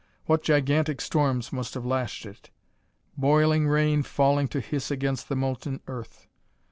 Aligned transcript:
What 0.25 0.41
gigantic 0.41 0.99
storms 0.99 1.53
must 1.53 1.75
have 1.75 1.85
lashed 1.85 2.25
it! 2.25 2.49
Boiling 3.19 3.67
rain 3.67 4.01
falling 4.01 4.47
to 4.47 4.59
hiss 4.59 4.89
against 4.89 5.29
the 5.29 5.35
molten 5.35 5.79
Earth! 5.85 6.25